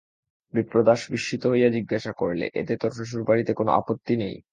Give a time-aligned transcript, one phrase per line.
[0.53, 4.35] বিপ্রদাস বিস্মিত হয়ে জিজ্ঞাসা করলে, এতে তোর শ্বশুরবাড়িতে কোনো আপত্তি নেই?